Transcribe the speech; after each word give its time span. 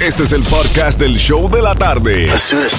Este 0.00 0.22
es 0.22 0.32
el 0.32 0.44
podcast 0.44 1.00
del 1.00 1.16
show 1.16 1.50
de 1.50 1.60
la 1.60 1.74
tarde. 1.74 2.30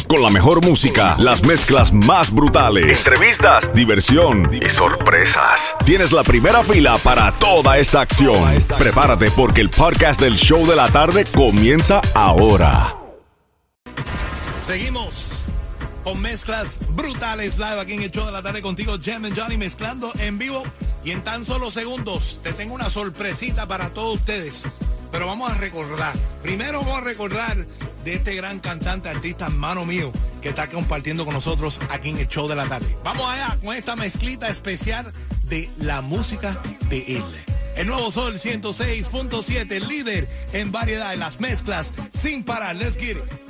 Con 0.07 0.23
la 0.23 0.29
mejor 0.29 0.65
música, 0.65 1.17
las 1.19 1.45
mezclas 1.45 1.91
más 1.91 2.33
brutales, 2.33 3.05
entrevistas, 3.05 3.73
diversión 3.73 4.49
y 4.53 4.69
sorpresas. 4.69 5.75
Tienes 5.85 6.13
la 6.13 6.23
primera 6.23 6.63
fila 6.63 6.97
para 7.03 7.33
toda 7.33 7.77
esta 7.77 7.99
acción. 7.99 8.47
Prepárate 8.77 9.29
porque 9.31 9.59
el 9.59 9.69
podcast 9.69 10.21
del 10.21 10.35
show 10.35 10.65
de 10.65 10.77
la 10.77 10.87
tarde 10.87 11.25
comienza 11.35 11.99
ahora. 12.15 12.95
Seguimos 14.65 15.27
con 16.05 16.21
mezclas 16.21 16.79
brutales 16.91 17.57
live 17.57 17.81
aquí 17.81 17.93
en 17.95 18.03
el 18.03 18.11
show 18.11 18.25
de 18.27 18.31
la 18.31 18.41
tarde 18.41 18.61
contigo, 18.61 18.95
Jam 19.03 19.25
and 19.25 19.37
Johnny, 19.37 19.57
mezclando 19.57 20.13
en 20.19 20.39
vivo. 20.39 20.63
Y 21.03 21.11
en 21.11 21.21
tan 21.21 21.43
solo 21.43 21.69
segundos 21.69 22.39
te 22.43 22.53
tengo 22.53 22.73
una 22.73 22.89
sorpresita 22.89 23.67
para 23.67 23.89
todos 23.89 24.19
ustedes. 24.19 24.63
Pero 25.11 25.27
vamos 25.27 25.51
a 25.51 25.55
recordar. 25.55 26.13
Primero 26.41 26.79
vamos 26.81 26.97
a 26.97 27.01
recordar 27.01 27.57
de 28.03 28.13
este 28.13 28.35
gran 28.35 28.59
cantante, 28.59 29.09
artista, 29.09 29.47
hermano 29.47 29.85
mío, 29.85 30.11
que 30.41 30.49
está 30.49 30.69
compartiendo 30.69 31.25
con 31.25 31.33
nosotros 31.33 31.79
aquí 31.89 32.09
en 32.09 32.17
el 32.17 32.27
show 32.27 32.47
de 32.47 32.55
la 32.55 32.67
tarde. 32.67 32.95
Vamos 33.03 33.29
allá 33.29 33.57
con 33.63 33.75
esta 33.75 33.95
mezclita 33.95 34.49
especial 34.49 35.11
de 35.43 35.69
la 35.77 36.01
música 36.01 36.57
de 36.89 37.17
él. 37.17 37.23
El 37.75 37.87
nuevo 37.87 38.11
Sol 38.11 38.35
106.7, 38.37 39.79
líder 39.87 40.27
en 40.53 40.71
variedad 40.71 41.11
de 41.11 41.17
las 41.17 41.39
mezclas 41.39 41.91
sin 42.21 42.43
parar. 42.43 42.75
Let's 42.75 42.97
get 42.97 43.17
it. 43.17 43.48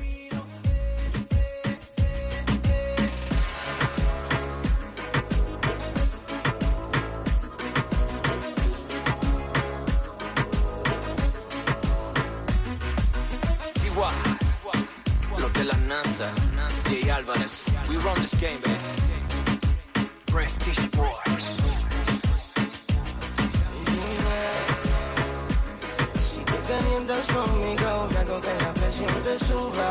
Conmigo, 27.34 28.08
me 28.12 28.18
hago 28.20 28.42
que 28.42 28.54
la 28.64 28.74
presión 28.74 29.14
te 29.24 29.40
suba. 29.46 29.90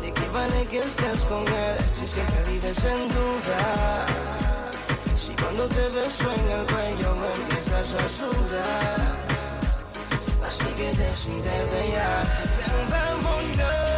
¿De 0.00 0.12
qué 0.12 0.28
vale 0.28 0.66
que 0.70 0.78
estés 0.78 1.20
con 1.30 1.46
él 1.46 1.76
si 1.98 2.06
siempre 2.08 2.42
vives 2.50 2.84
en 2.84 3.08
duda? 3.08 4.06
Si 5.16 5.32
cuando 5.40 5.66
te 5.68 5.84
beso 5.96 6.26
en 6.32 6.50
el 6.56 6.66
cuello 6.72 7.14
me 7.16 7.28
empiezas 7.40 7.88
a 8.02 8.08
sudar. 8.18 9.16
Así 10.46 10.64
que 10.78 10.88
decídete 10.92 11.90
ya. 11.92 12.22
Vámonos. 12.90 13.95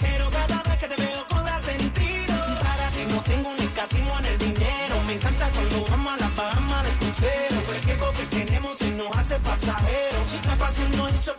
Pero 0.00 0.30
cada 0.30 0.62
vez 0.62 0.78
que 0.78 0.88
te 0.88 1.02
veo 1.02 1.26
cobra 1.28 1.60
sentido. 1.62 2.34
Para 2.62 2.88
ti 2.90 3.02
no 3.08 3.20
tengo 3.22 3.48
un 3.50 3.58
escatismo 3.58 4.18
en 4.20 4.26
el 4.26 4.38
dinero, 4.38 5.02
me 5.06 5.14
encanta 5.14 5.50
cuando 5.50 5.84
vamos 5.90 6.12
a 6.14 6.16
la 6.18 6.28
Bahama 6.30 6.82
de 6.84 6.90
crucero. 6.90 7.62
Pero 7.66 7.80
tiempo 7.80 8.06
que 8.12 8.24
tenemos 8.36 8.78
se 8.78 8.90
nos 8.92 9.16
hace 9.16 9.36
pasajero. 9.40 10.18
La 10.46 10.56
pasión 10.56 10.90
no 10.96 11.08
hizo 11.08 11.34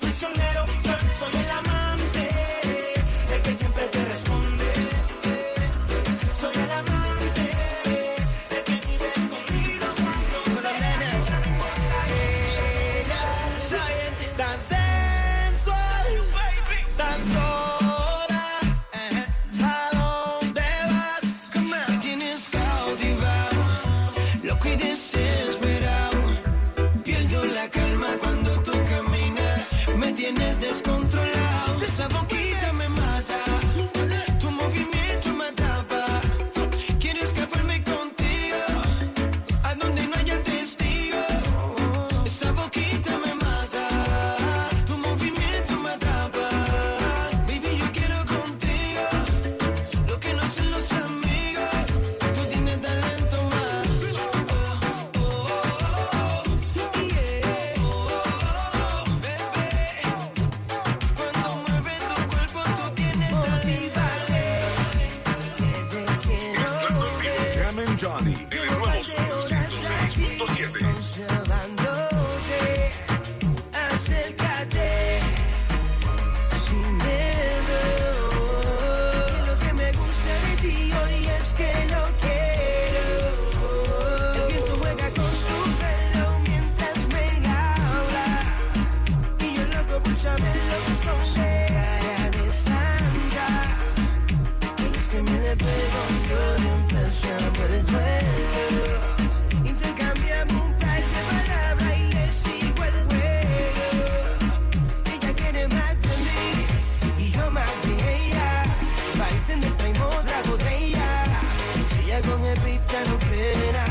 no 113.06 113.20
frena, 113.20 113.86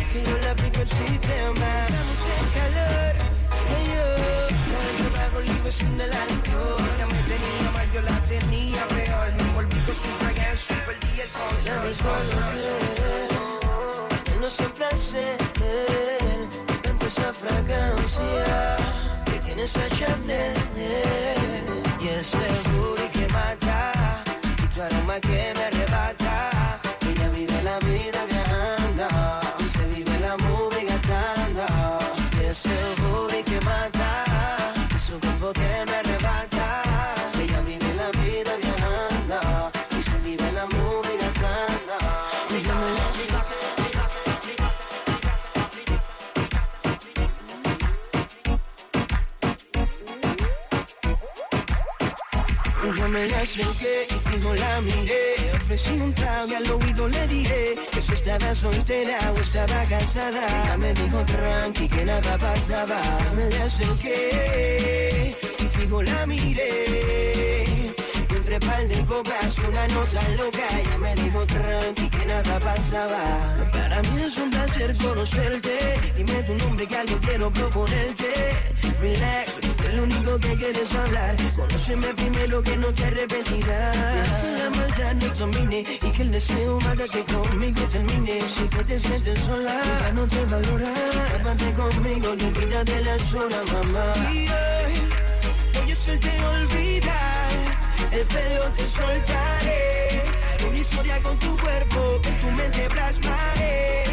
es 0.00 0.06
que 0.12 0.22
yo 0.22 0.38
le 0.38 0.48
aplico 0.48 0.80
el 0.80 0.88
sistema. 0.88 1.70
Damos 1.94 2.20
el 2.36 2.46
calor, 2.58 3.14
y 3.74 3.80
yo. 3.92 4.06
Pago 5.14 5.40
libre 5.40 5.72
sin 5.72 5.98
del 5.98 6.12
alcohol. 6.12 6.82
Ella 6.94 7.06
me 7.06 7.20
tenía 7.32 7.70
mal, 7.72 7.88
yo 7.92 8.00
la 8.02 8.18
tenía 8.32 8.88
peor. 8.88 9.28
Me 9.36 9.42
envolví 9.42 9.78
con 9.86 9.94
su 9.94 10.08
fragancia, 10.20 10.76
perdí 10.86 11.20
el 11.20 11.30
control. 11.40 12.26
Él 14.32 14.40
no 14.40 14.50
siempre 14.50 14.84
hace 14.86 15.24
tanto 16.82 17.06
esa 17.06 17.32
fragancia 17.32 18.76
que 19.26 19.38
tiene 19.44 19.62
esa 19.64 19.88
Chanel 19.90 20.53
acerqué 53.44 54.06
y 54.08 54.28
fijo 54.28 54.54
la 54.54 54.80
miré. 54.80 55.34
Ofrecí 55.54 55.90
un 55.92 56.12
trago 56.14 56.48
y 56.48 56.54
al 56.54 56.70
oído 56.70 57.08
le 57.08 57.28
dije 57.28 57.74
que 57.92 58.00
si 58.00 58.12
estaba 58.12 58.54
soltera 58.54 59.32
o 59.32 59.38
estaba 59.38 59.84
casada. 59.84 60.64
Ella 60.64 60.76
me 60.78 60.94
dijo 60.94 61.24
tranqui 61.24 61.88
que 61.88 62.04
nada 62.04 62.38
pasaba. 62.38 63.00
Me 63.36 63.48
le 63.48 63.62
acerqué 63.62 65.36
y 65.58 65.78
fijo 65.78 66.02
la 66.02 66.26
miré. 66.26 67.43
Par 68.66 68.88
de 68.88 69.04
copas 69.04 69.58
y 69.58 69.66
una 69.66 69.88
nota 69.88 70.22
loca. 70.38 70.66
Ella 70.80 70.98
me 70.98 71.14
dijo 71.14 71.46
tranqui 71.46 72.08
que 72.08 72.26
nada 72.26 72.60
pasaba. 72.60 73.22
Para 73.72 74.02
mí 74.02 74.22
es 74.22 74.36
un 74.38 74.50
placer 74.50 74.96
conocerte. 74.96 75.74
Dime 76.16 76.42
tu 76.42 76.54
nombre 76.54 76.86
que 76.86 76.96
algo 76.96 77.18
quiero 77.18 77.50
proponerte. 77.50 78.30
Relax, 79.00 79.50
que 79.82 79.88
lo 79.96 80.02
único 80.04 80.38
que 80.38 80.54
quieres 80.56 80.94
hablar. 80.94 81.36
Conóceme 81.56 82.08
primero 82.14 82.62
que 82.62 82.76
no 82.76 82.88
te 82.94 83.04
arrepentirás. 83.04 84.42
Que 84.42 84.58
la 84.58 84.70
maldad 84.70 85.14
no 85.14 85.34
domine 85.34 85.80
y 85.80 86.10
que 86.10 86.22
el 86.22 86.30
deseo 86.30 86.78
haga 86.88 87.04
que 87.04 87.24
conmigo 87.24 87.82
termine. 87.92 88.40
Si 88.48 88.64
tú 88.68 88.82
te 88.84 88.98
sientes 88.98 89.40
sola, 89.40 89.80
ya 90.00 90.12
no 90.12 90.26
te 90.26 90.44
valora. 90.46 90.92
Llévate 91.36 91.72
conmigo 91.72 92.34
y 92.38 92.44
olvídate 92.44 93.04
las 93.04 93.34
horas, 93.34 93.64
mamá. 93.72 94.32
Y 94.32 94.48
hoy 94.48 94.94
voy 95.74 95.90
a 95.90 95.92
hacerte 95.92 96.32
olvidar. 96.46 97.33
El 98.14 98.24
pelo 98.26 98.62
te 98.76 98.86
soltaré. 98.86 100.22
Haré 100.48 100.64
una 100.68 100.78
historia 100.78 101.20
con 101.20 101.36
tu 101.36 101.56
cuerpo, 101.58 102.20
con 102.22 102.34
tu 102.42 102.50
mente 102.52 102.88
plasmaré. 102.88 104.04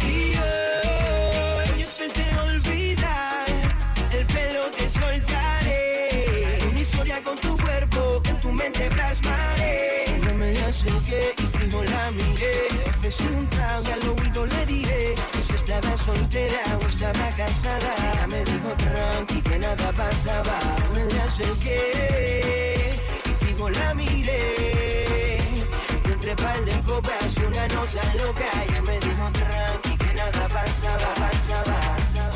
Y 0.00 0.32
hoy 0.44 1.68
voy 1.68 1.82
a 1.82 1.84
hacerte 1.84 2.24
olvidar. 2.46 3.46
El 4.18 4.26
pelo 4.34 4.62
te 4.78 4.88
soltaré. 4.88 6.46
Haré 6.46 6.68
una 6.68 6.80
historia 6.80 7.20
con 7.22 7.36
tu 7.38 7.58
cuerpo, 7.58 8.22
con 8.24 8.40
tu 8.40 8.50
mente 8.50 8.88
plasmaré. 8.96 10.20
No 10.24 10.34
me 10.36 10.54
la 10.54 10.66
acerqué 10.68 11.34
y 11.36 11.58
fijo 11.58 11.84
la 11.84 12.10
miré. 12.12 12.56
Ofrecí 12.86 13.24
un 13.24 13.46
trago 13.50 13.84
y 13.88 13.92
al 13.92 14.08
oído 14.08 14.46
le 14.46 14.64
que 15.32 15.42
si 15.46 15.54
estaba 15.54 15.98
soltera 15.98 16.62
o 16.82 16.86
estaba 16.88 17.28
casada. 17.36 17.92
Ella 18.14 18.26
me 18.26 18.42
dijo 18.42 18.70
tranqui 18.84 19.42
que 19.42 19.58
nada 19.58 19.92
pasaba. 19.92 20.58
Me 20.94 21.04
la 21.14 21.24
acerqué 21.24 22.39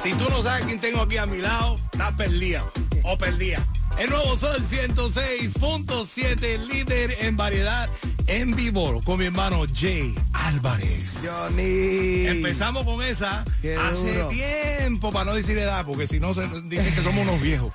Si 0.02 0.12
tú 0.12 0.28
no 0.28 0.42
sabes 0.42 0.64
quién 0.66 0.80
tengo 0.80 1.00
aquí 1.00 1.16
a 1.16 1.26
mi 1.26 1.38
lado, 1.38 1.78
estás 1.92 2.12
perdida 2.12 2.64
o 3.04 3.16
perdida. 3.16 3.64
El 3.98 4.10
nuevo 4.10 4.36
Sol 4.36 4.62
106.7, 4.62 6.58
líder 6.66 7.16
en 7.20 7.36
variedad 7.36 7.88
en 8.26 8.56
vivo 8.56 9.00
con 9.04 9.18
mi 9.18 9.26
hermano 9.26 9.64
Jay 9.74 10.14
Álvarez. 10.32 11.22
Johnny. 11.26 12.26
Empezamos 12.26 12.84
con 12.84 13.02
esa 13.02 13.44
Qué 13.60 13.76
hace 13.76 14.14
duro. 14.14 14.28
tiempo, 14.28 15.12
para 15.12 15.26
no 15.26 15.34
decir 15.34 15.58
edad, 15.58 15.84
porque 15.84 16.06
si 16.06 16.20
no 16.20 16.32
se 16.34 16.46
dicen 16.64 16.94
que 16.94 17.02
somos 17.02 17.26
unos 17.26 17.40
viejos. 17.40 17.70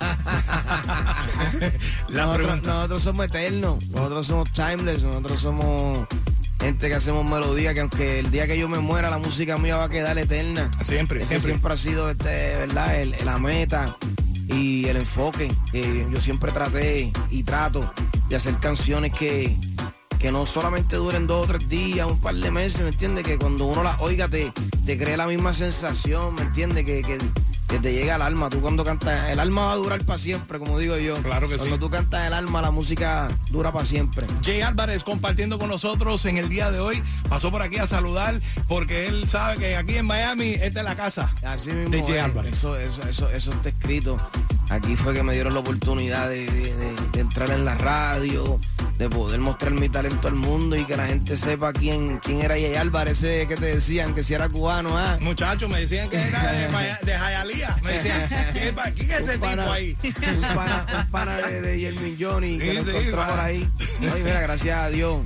La 2.08 2.22
nosotros, 2.26 2.36
pregunta. 2.46 2.74
nosotros 2.74 3.02
somos 3.02 3.26
eternos, 3.26 3.84
nosotros 3.86 4.26
somos 4.26 4.52
timeless, 4.52 5.02
nosotros 5.02 5.40
somos 5.40 6.06
gente 6.60 6.88
que 6.88 6.94
hacemos 6.94 7.24
melodía, 7.24 7.72
que 7.74 7.80
aunque 7.80 8.18
el 8.18 8.30
día 8.30 8.46
que 8.46 8.58
yo 8.58 8.68
me 8.68 8.78
muera 8.80 9.08
la 9.10 9.18
música 9.18 9.56
mía 9.58 9.76
va 9.76 9.84
a 9.84 9.88
quedar 9.88 10.18
eterna. 10.18 10.70
Siempre, 10.82 11.20
Ese 11.20 11.28
siempre. 11.28 11.52
siempre 11.52 11.72
ha 11.72 11.76
sido 11.76 12.10
este, 12.10 12.56
verdad, 12.56 13.00
el- 13.00 13.14
la 13.24 13.38
meta 13.38 13.96
y 14.48 14.86
el 14.86 14.96
enfoque. 14.98 15.50
Eh, 15.72 16.06
yo 16.10 16.20
siempre 16.20 16.50
traté 16.52 17.12
y 17.30 17.42
trato 17.44 17.90
de 18.28 18.36
hacer 18.36 18.56
canciones 18.58 19.12
que, 19.12 19.56
que 20.20 20.30
no 20.30 20.44
solamente 20.46 20.96
duren 20.96 21.26
dos 21.26 21.44
o 21.44 21.48
tres 21.52 21.68
días, 21.68 22.06
un 22.06 22.20
par 22.20 22.34
de 22.34 22.50
meses, 22.50 22.80
¿me 22.82 22.88
entiendes? 22.90 23.26
Que 23.26 23.38
cuando 23.38 23.64
uno 23.66 23.82
las 23.82 23.98
oiga 24.00 24.28
te, 24.28 24.52
te 24.84 24.98
cree 24.98 25.16
la 25.16 25.26
misma 25.26 25.54
sensación, 25.54 26.34
¿me 26.34 26.42
entiendes? 26.42 26.84
Que, 26.84 27.02
que, 27.02 27.18
que 27.66 27.78
te 27.78 27.92
llega 27.94 28.16
al 28.16 28.22
alma. 28.22 28.50
Tú 28.50 28.60
cuando 28.60 28.84
cantas, 28.84 29.30
el 29.30 29.40
alma 29.40 29.66
va 29.66 29.72
a 29.72 29.76
durar 29.76 30.04
para 30.04 30.18
siempre, 30.18 30.58
como 30.58 30.78
digo 30.78 30.98
yo. 30.98 31.16
Claro 31.22 31.48
que 31.48 31.56
cuando 31.56 31.76
sí. 31.76 31.80
tú 31.80 31.88
cantas 31.88 32.26
el 32.26 32.34
alma, 32.34 32.60
la 32.60 32.70
música 32.70 33.28
dura 33.48 33.72
para 33.72 33.86
siempre. 33.86 34.26
Jay 34.44 34.60
Álvarez 34.60 35.04
compartiendo 35.04 35.58
con 35.58 35.68
nosotros 35.68 36.24
en 36.26 36.36
el 36.36 36.48
día 36.50 36.70
de 36.70 36.80
hoy. 36.80 37.02
Pasó 37.30 37.50
por 37.50 37.62
aquí 37.62 37.78
a 37.78 37.86
saludar 37.86 38.40
porque 38.68 39.06
él 39.06 39.26
sabe 39.28 39.56
que 39.56 39.76
aquí 39.76 39.96
en 39.96 40.04
Miami 40.04 40.50
esta 40.50 40.80
es 40.80 40.84
la 40.84 40.96
casa. 40.96 41.32
Así 41.42 41.70
mismo 41.70 41.90
de 41.90 42.02
Jay 42.02 42.18
es. 42.18 42.24
Álvarez. 42.24 42.56
Eso, 42.56 42.76
eso, 42.76 43.02
eso, 43.08 43.30
eso 43.30 43.50
está 43.52 43.70
escrito. 43.70 44.18
Aquí 44.68 44.96
fue 44.96 45.14
que 45.14 45.22
me 45.22 45.32
dieron 45.32 45.54
la 45.54 45.60
oportunidad 45.60 46.28
de, 46.28 46.44
de- 46.46 46.76
de- 46.76 46.94
de 47.12 47.20
entrar 47.20 47.50
en 47.50 47.64
la 47.64 47.74
radio, 47.76 48.60
de 49.00 49.08
poder 49.08 49.40
mostrar 49.40 49.72
mi 49.72 49.88
talento 49.88 50.28
al 50.28 50.34
mundo 50.34 50.76
y 50.76 50.84
que 50.84 50.94
la 50.94 51.06
gente 51.06 51.34
sepa 51.34 51.72
quién, 51.72 52.18
quién 52.18 52.42
era 52.42 52.54
Jay 52.54 52.74
Álvarez, 52.74 53.22
ese 53.22 53.48
que 53.48 53.56
te 53.56 53.74
decían 53.76 54.14
que 54.14 54.22
si 54.22 54.34
era 54.34 54.46
cubano, 54.50 54.90
ah. 54.98 55.16
Muchachos, 55.22 55.70
me 55.70 55.80
decían 55.80 56.10
que 56.10 56.18
era 56.20 56.52
de, 56.52 56.68
Hialeah. 57.06 57.76
Me 57.82 57.92
decían, 57.94 58.28
¿quién 58.94 59.10
es 59.10 59.20
ese 59.20 59.38
pana- 59.38 59.62
tipo 59.62 59.72
ahí? 59.72 59.96
Un 60.04 60.40
pana, 60.54 60.86
un 61.04 61.10
pana 61.10 61.36
de, 61.38 61.60
de 61.62 61.80
Yermin 61.80 62.16
Johnny 62.20 62.58
que 62.58 62.70
Sí, 62.70 62.74
lo 62.84 62.90
encontró 62.90 63.26
por 63.26 63.40
ahí. 63.40 63.68
Ay, 64.12 64.22
mira, 64.22 64.40
gracias 64.42 64.76
a 64.76 64.90
Dios, 64.90 65.22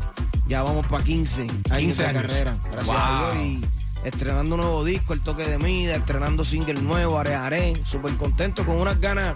ya 0.46 0.62
vamos 0.62 0.86
para 0.86 1.02
15 1.02 1.40
años 1.42 1.52
15 1.76 2.02
de 2.02 2.08
años. 2.08 2.22
carrera. 2.22 2.56
Gracias 2.70 2.96
a 2.96 3.20
Wow. 3.20 3.32
Dios 3.34 3.44
y 3.44 4.06
estrenando 4.06 4.54
un 4.54 4.60
nuevo 4.60 4.84
disco, 4.84 5.14
El 5.14 5.20
Toque 5.22 5.44
de 5.48 5.58
Mida, 5.58 5.96
estrenando 5.96 6.44
single 6.44 6.74
nuevo, 6.74 7.18
Are 7.18 7.34
Are, 7.34 7.74
súper 7.84 8.12
contento 8.14 8.64
con 8.64 8.76
unas 8.76 9.00
ganas 9.00 9.34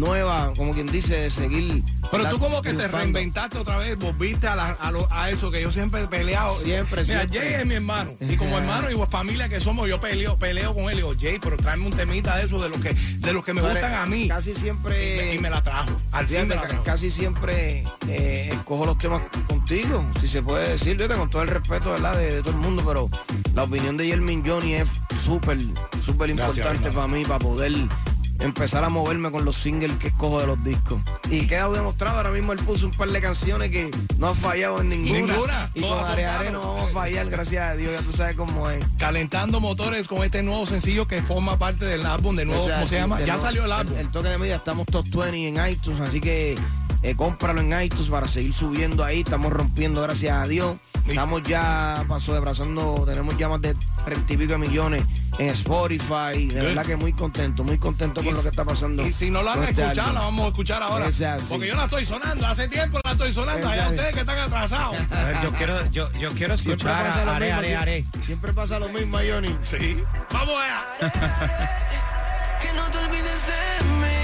nuevas, 0.00 0.56
como 0.56 0.74
quien 0.74 0.86
dice, 0.90 1.14
de 1.14 1.30
seguir. 1.30 1.82
Pero 2.10 2.28
tú 2.28 2.38
como 2.40 2.60
que 2.62 2.72
te 2.72 2.88
reinventaste 2.88 3.58
otra 3.58 3.76
vez, 3.78 3.96
volviste 3.96 4.48
a, 4.48 4.56
la- 4.56 4.70
a, 4.70 4.90
lo- 4.90 5.06
a 5.12 5.30
eso 5.30 5.50
que 5.50 5.62
yo 5.62 5.70
siempre 5.70 6.02
he 6.02 6.06
peleado. 6.08 6.58
Siempre, 6.58 7.02
Mira, 7.02 7.20
siempre. 7.20 7.40
Jay 7.40 7.54
es 7.60 7.66
mi 7.66 7.74
hermano. 7.74 8.14
Y 8.20 8.36
como 8.36 8.58
hermano 8.58 8.90
y 8.90 8.96
familia 9.10 9.48
que 9.48 9.60
somos, 9.60 9.88
yo 9.88 10.00
peleo, 10.00 10.36
peleo 10.36 10.74
con 10.74 10.84
él. 10.84 10.94
Y 10.94 10.96
digo, 10.96 11.14
Jay, 11.20 11.38
pero 11.40 11.56
tráeme 11.56 11.86
un 11.86 11.92
temita 11.92 12.36
de 12.36 12.44
eso, 12.46 12.60
de 12.60 12.68
los 12.68 12.80
que, 12.80 12.94
de 12.94 13.32
los 13.32 13.44
que 13.44 13.54
me 13.54 13.60
Pero 13.60 13.74
gustan 13.74 13.94
a 13.94 14.06
mí. 14.06 14.26
Casi 14.28 14.50
Y 14.50 14.54
me, 14.54 14.60
siempre. 14.60 15.34
y 15.34 15.38
me 15.38 15.50
la 15.50 15.62
trajo. 15.62 15.90
Al 16.12 16.26
fin 16.26 16.48
me 16.48 16.54
la 16.56 16.62
trajo. 16.62 16.82
casi 16.84 17.10
siempre 17.10 17.84
eh, 18.08 18.50
escojo 18.52 18.86
los 18.86 18.98
temas 18.98 19.22
contigo, 19.46 20.04
si 20.20 20.26
se 20.28 20.42
puede 20.42 20.70
decir, 20.70 20.96
fíjate, 20.96 21.14
con 21.14 21.30
todo 21.30 21.42
el 21.42 21.48
respeto 21.48 21.90
¿verdad? 21.90 22.16
De, 22.16 22.36
de 22.36 22.40
todo 22.42 22.52
el 22.52 22.56
mundo, 22.60 22.82
pero 22.86 23.08
la 23.54 23.64
opinión 23.64 23.96
de 23.96 24.06
Yermin 24.08 24.44
Johnny 24.46 24.74
es 24.74 24.88
súper, 25.24 25.58
súper 26.04 26.30
importante 26.30 26.90
para 26.90 27.06
mí, 27.06 27.24
para 27.24 27.38
poder 27.38 27.72
empezar 28.40 28.82
a 28.84 28.88
moverme 28.88 29.30
con 29.30 29.44
los 29.44 29.56
singles 29.56 29.96
que 29.98 30.08
escojo 30.08 30.40
de 30.40 30.46
los 30.46 30.62
discos. 30.64 31.00
Y 31.30 31.46
queda 31.46 31.68
demostrado, 31.68 32.16
ahora 32.16 32.30
mismo 32.30 32.52
él 32.52 32.58
puso 32.60 32.86
un 32.86 32.92
par 32.92 33.08
de 33.10 33.20
canciones 33.20 33.70
que 33.70 33.90
no 34.18 34.28
ha 34.28 34.34
fallado 34.34 34.80
en 34.80 34.88
ninguna. 34.88 35.20
Ninguna, 35.20 35.70
Y 35.74 35.80
con 35.80 35.90
todas 35.90 36.06
son 36.06 36.12
Are 36.12 36.26
Are 36.26 36.46
palos. 36.46 36.52
no 36.52 36.74
vamos 36.74 36.90
a 36.90 36.92
fallar, 36.92 37.30
gracias 37.30 37.64
a 37.64 37.74
Dios, 37.74 37.92
ya 37.92 38.00
tú 38.00 38.16
sabes 38.16 38.36
cómo 38.36 38.70
es. 38.70 38.84
Calentando 38.98 39.60
motores 39.60 40.08
con 40.08 40.24
este 40.24 40.42
nuevo 40.42 40.66
sencillo 40.66 41.06
que 41.06 41.22
forma 41.22 41.58
parte 41.58 41.84
del 41.84 42.06
álbum 42.06 42.34
de 42.36 42.44
nuevo, 42.44 42.62
O 42.62 42.66
sea, 42.66 42.76
¿cómo 42.76 42.86
se 42.86 42.96
llama? 42.96 43.20
Ya 43.20 43.34
nuevo, 43.34 43.42
salió 43.42 43.64
el 43.64 43.72
álbum. 43.72 43.96
El, 43.96 44.10
toque 44.10 44.28
de 44.28 44.38
media, 44.38 44.56
estamos 44.56 44.86
top 44.86 45.06
20 45.08 45.48
en 45.48 45.70
iTunes, 45.72 46.00
así 46.00 46.20
que 46.20 46.56
eh, 47.02 47.14
cómpralo 47.16 47.60
en 47.60 47.82
iTunes 47.82 48.08
para 48.08 48.26
seguir 48.26 48.52
subiendo 48.52 49.04
ahí. 49.04 49.20
Estamos 49.20 49.52
rompiendo, 49.52 50.02
gracias 50.02 50.36
a 50.36 50.46
Dios. 50.46 50.76
Estamos 51.06 51.42
ya 51.42 52.04
paso 52.06 52.36
abrazando, 52.36 53.04
tenemos 53.06 53.36
ya 53.36 53.48
más 53.48 53.60
de 53.60 53.74
30 54.04 54.32
y 54.32 54.36
pico 54.36 54.52
de 54.52 54.58
millones 54.58 55.04
en 55.38 55.48
Spotify. 55.48 56.46
De 56.46 56.54
Good. 56.54 56.54
verdad 56.62 56.86
que 56.86 56.96
muy 56.96 57.12
contento, 57.12 57.64
muy 57.64 57.78
contento 57.78 58.22
con 58.22 58.34
lo 58.34 58.42
que 58.42 58.48
está 58.48 58.64
pasando. 58.64 59.04
Y 59.06 59.12
si 59.12 59.30
no 59.30 59.42
la 59.42 59.54
han 59.54 59.64
este 59.64 59.82
escuchado, 59.82 60.12
la 60.12 60.20
vamos 60.20 60.44
a 60.44 60.48
escuchar 60.48 60.82
ahora. 60.82 61.08
Porque 61.48 61.66
yo 61.68 61.74
la 61.74 61.84
estoy 61.84 62.04
sonando, 62.04 62.46
hace 62.46 62.68
tiempo 62.68 63.00
la 63.02 63.12
estoy 63.12 63.32
sonando. 63.32 63.68
Allá 63.68 63.88
ustedes 63.88 64.14
que 64.14 64.20
están 64.20 64.38
atrasados. 64.38 64.96
A 65.10 65.24
ver, 65.24 65.42
yo 65.42 65.52
quiero, 65.52 65.90
yo, 65.90 66.12
yo 66.12 66.30
quiero 66.32 66.56
Siempre 66.56 66.74
escuchar 66.74 67.06
pasa 67.06 67.24
lo 67.24 67.30
Are, 67.32 67.46
mismo. 67.46 67.58
Are, 67.58 67.66
siempre, 67.66 67.92
Are. 68.20 68.24
siempre 68.26 68.52
pasa 68.52 68.78
lo 68.78 68.88
mismo, 68.90 69.18
Johnny. 69.18 69.56
Sí. 69.62 69.96
Vamos 70.32 70.54
allá. 70.62 71.10
Que 72.60 72.70
no 72.74 72.84
te 72.90 72.98
olvides 72.98 73.24
de 73.24 73.84
mí. 73.88 74.19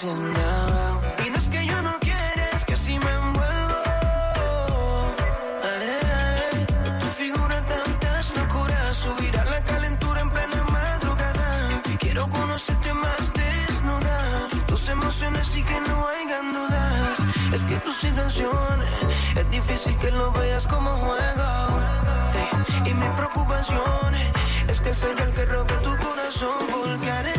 Y 0.00 0.06
no 1.30 1.38
es 1.38 1.48
que 1.48 1.66
yo 1.66 1.82
no 1.82 1.98
quiera, 1.98 2.50
es 2.54 2.64
que 2.64 2.76
si 2.76 2.96
me 3.00 3.10
envuelvo. 3.10 3.82
Haré, 5.64 6.66
tu 7.00 7.06
figura 7.16 7.60
tantas 7.66 8.36
locuras. 8.36 8.96
Subirá 8.96 9.44
la 9.46 9.60
calentura 9.62 10.20
en 10.20 10.30
plena 10.30 10.64
madrugada. 10.70 11.82
Quiero 11.98 12.28
conocerte 12.28 12.92
más 12.94 13.32
desnuda. 13.32 14.48
Tus 14.68 14.88
emociones 14.88 15.56
y 15.56 15.62
que 15.64 15.80
no 15.80 16.06
hayan 16.06 16.52
dudas. 16.52 17.18
Es 17.54 17.64
que 17.64 17.76
tus 17.78 18.04
intenciones 18.04 18.88
es 19.34 19.50
difícil 19.50 19.96
que 19.96 20.12
lo 20.12 20.30
veas 20.30 20.64
como 20.68 20.90
juego. 20.90 21.50
Y 22.84 22.94
mi 22.94 23.08
preocupación 23.16 24.14
es 24.68 24.80
que 24.80 24.94
soy 24.94 25.16
el 25.18 25.32
que 25.32 25.44
rompe 25.46 25.74
tu 25.78 25.96
corazón. 25.96 26.68
tus 26.70 27.37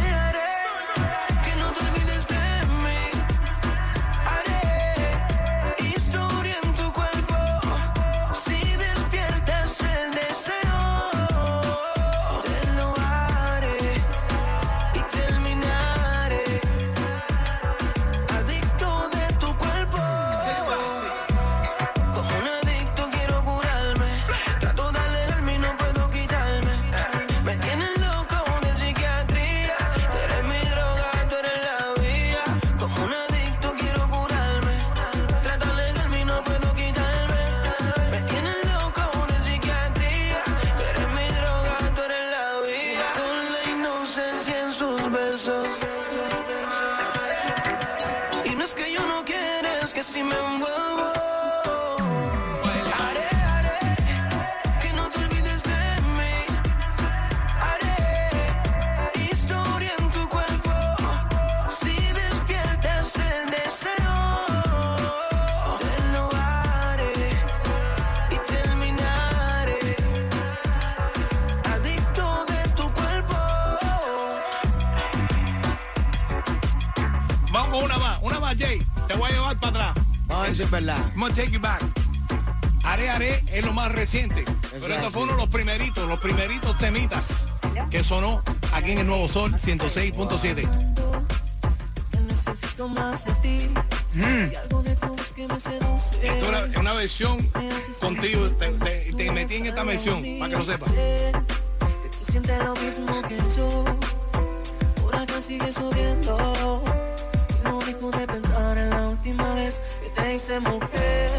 Te 79.09 79.15
voy 79.15 79.29
a 79.31 79.33
llevar 79.33 79.59
para 79.59 79.91
atrás. 79.91 80.05
Vamos 80.27 80.43
a 80.43 80.47
ver 80.47 80.55
si 80.55 80.61
es 80.61 80.69
verdad. 80.71 80.97
I'm 81.15 81.19
gonna 81.19 81.33
take 81.33 81.49
you 81.49 81.59
back. 81.59 81.81
Haré, 82.83 83.09
haré 83.09 83.43
es 83.51 83.65
lo 83.65 83.73
más 83.73 83.91
reciente. 83.91 84.45
Pero 84.71 84.85
es 84.85 84.91
esto 84.97 85.09
fue 85.09 85.23
uno 85.23 85.31
de 85.33 85.37
los 85.39 85.49
primeritos, 85.49 86.07
los 86.07 86.19
primeritos 86.19 86.77
temitas 86.77 87.47
que 87.89 88.03
sonó 88.03 88.43
aquí 88.71 88.91
en 88.91 88.99
el 88.99 89.07
Nuevo 89.07 89.27
Sol 89.27 89.51
106.7. 89.55 90.67
Que 92.11 92.19
necesito 92.19 92.87
más 92.87 93.25
de 93.25 93.33
ti. 93.41 93.69
Y 94.13 94.55
algo 94.55 94.83
de 94.83 94.95
tu 94.95 95.07
voz 95.07 95.31
que 95.35 95.47
me 95.47 95.59
seduce. 95.59 96.27
Esto 96.27 96.65
es 96.65 96.77
una, 96.77 96.93
versión 96.93 97.37
contigo. 97.99 98.47
Te, 98.51 98.67
te- 98.73 99.13
te 99.13 99.31
metí 99.31 99.55
en 99.55 99.65
esta 99.65 99.83
versión, 99.83 100.23
para 100.39 100.51
que 100.51 100.57
lo 100.57 100.63
sepas. 100.65 100.89
Sé 100.91 101.31
Que 101.33 102.09
tú 102.17 102.31
sientes 102.31 102.63
lo 102.63 102.75
mismo 102.75 103.21
que 103.27 103.37
yo. 103.57 103.85
Por 105.01 105.15
acá 105.15 105.41
sigues 105.41 105.73
subiendo. 105.75 106.83
Vez 110.29 110.41
que 110.43 110.47
te 110.47 110.55
hice 110.55 110.59
mujer. 110.59 111.31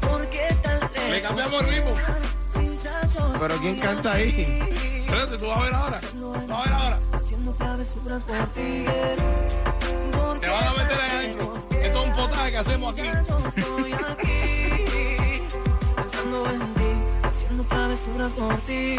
¿Por 0.00 0.28
qué 0.28 0.54
tan 0.62 0.80
lejos? 0.80 1.10
Le 1.10 1.22
cambiamos 1.22 1.60
el 1.62 1.68
ritmo. 1.68 1.90
Pero 3.38 3.56
¿quién 3.56 3.78
canta 3.78 4.12
ahí? 4.12 4.60
Espérate, 5.06 5.38
tú 5.38 5.46
vas 5.46 5.58
a 5.58 5.62
ver 5.62 5.74
ahora. 5.74 6.00
Tú 6.00 6.30
vas 6.30 6.38
a 6.38 6.64
ver 6.64 6.72
ahora. 6.72 7.00
Haciendo 7.12 7.52
travesuras 7.52 8.24
por 8.24 8.46
ti. 8.48 8.84
Te 10.40 10.48
van 10.48 10.66
a 10.66 10.72
meter 10.72 11.00
ahí 11.00 11.10
adentro. 11.16 11.56
Esto 11.56 12.02
es 12.02 12.06
un 12.06 12.12
potaje 12.14 12.50
que 12.50 12.58
hacemos 12.58 12.92
aquí. 12.92 13.08
Pensando 15.96 16.50
en 16.50 16.74
ti, 16.74 16.92
haciendo 17.22 17.64
travesuras 17.64 18.32
por 18.34 18.56
ti. 18.62 18.96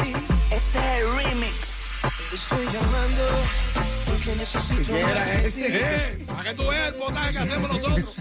Este 0.49 0.79
es 0.79 1.03
el 1.03 1.15
remix. 1.15 1.91
Te 2.29 2.35
estoy 2.35 2.65
llamando 2.65 3.90
necesito 4.35 4.91
¿Quién 4.91 5.09
era 5.09 5.33
ese? 5.41 5.67
Eh, 5.67 6.19
para 6.27 6.43
que 6.43 6.53
tú 6.53 6.67
veas 6.67 6.87
el 6.89 6.95
potaje 6.95 7.31
que 7.31 7.39
hacemos 7.39 7.69
nosotros. 7.71 8.15